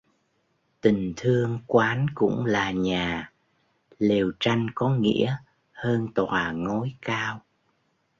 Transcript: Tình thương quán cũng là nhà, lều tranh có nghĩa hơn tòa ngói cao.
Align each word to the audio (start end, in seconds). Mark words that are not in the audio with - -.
Tình 0.81 1.13
thương 1.17 1.59
quán 1.67 2.05
cũng 2.15 2.45
là 2.45 2.71
nhà, 2.71 3.31
lều 3.99 4.31
tranh 4.39 4.67
có 4.75 4.89
nghĩa 4.89 5.35
hơn 5.71 6.07
tòa 6.15 6.51
ngói 6.51 6.95
cao. 7.01 7.43